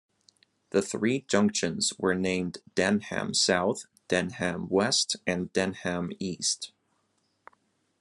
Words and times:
The 0.71 0.81
three 0.81 1.25
junctions 1.27 1.93
were 1.99 2.15
named 2.15 2.57
Denham 2.73 3.35
South, 3.35 3.85
Denham 4.07 4.67
West 4.67 5.15
and 5.27 5.53
Denham 5.53 6.11
East. 6.17 6.71